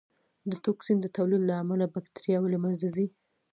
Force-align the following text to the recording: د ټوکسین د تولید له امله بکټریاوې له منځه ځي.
د 0.49 0.51
ټوکسین 0.63 0.97
د 1.01 1.07
تولید 1.15 1.41
له 1.49 1.53
امله 1.61 1.85
بکټریاوې 1.93 2.49
له 2.53 2.59
منځه 2.63 2.87
ځي. 2.95 3.07